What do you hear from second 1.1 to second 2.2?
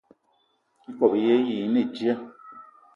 í yé í te dji.